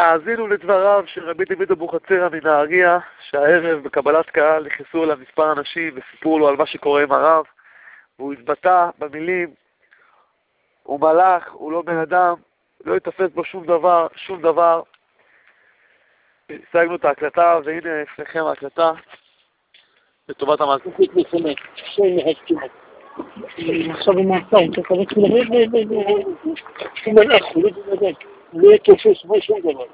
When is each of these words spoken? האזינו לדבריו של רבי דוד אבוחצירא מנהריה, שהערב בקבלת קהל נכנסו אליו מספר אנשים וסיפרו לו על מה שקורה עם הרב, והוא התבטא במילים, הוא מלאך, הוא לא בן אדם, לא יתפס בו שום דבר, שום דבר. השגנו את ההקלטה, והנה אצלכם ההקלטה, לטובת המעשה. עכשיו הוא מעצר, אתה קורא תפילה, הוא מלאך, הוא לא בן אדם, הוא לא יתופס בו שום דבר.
האזינו 0.00 0.46
לדבריו 0.46 1.04
של 1.06 1.30
רבי 1.30 1.44
דוד 1.44 1.70
אבוחצירא 1.70 2.28
מנהריה, 2.28 2.98
שהערב 3.20 3.82
בקבלת 3.82 4.30
קהל 4.30 4.66
נכנסו 4.66 5.04
אליו 5.04 5.16
מספר 5.16 5.52
אנשים 5.52 5.94
וסיפרו 5.94 6.38
לו 6.38 6.48
על 6.48 6.56
מה 6.56 6.66
שקורה 6.66 7.02
עם 7.02 7.12
הרב, 7.12 7.44
והוא 8.18 8.32
התבטא 8.32 8.90
במילים, 8.98 9.50
הוא 10.82 11.00
מלאך, 11.00 11.52
הוא 11.52 11.72
לא 11.72 11.82
בן 11.82 11.96
אדם, 11.96 12.34
לא 12.84 12.96
יתפס 12.96 13.30
בו 13.34 13.44
שום 13.44 13.66
דבר, 13.66 14.06
שום 14.16 14.42
דבר. 14.42 14.82
השגנו 16.50 16.96
את 16.96 17.04
ההקלטה, 17.04 17.58
והנה 17.64 18.02
אצלכם 18.02 18.44
ההקלטה, 18.44 18.92
לטובת 20.28 20.60
המעשה. 20.60 20.90
עכשיו 23.90 24.14
הוא 24.14 24.24
מעצר, 24.24 24.58
אתה 24.72 24.82
קורא 24.82 25.04
תפילה, 25.04 25.28
הוא 27.04 27.14
מלאך, 27.14 27.44
הוא 27.54 27.64
לא 27.64 27.70
בן 27.70 27.92
אדם, 27.92 28.29
הוא 28.52 28.62
לא 28.62 28.74
יתופס 28.74 29.24
בו 29.24 29.40
שום 29.40 29.60
דבר. 29.60 29.84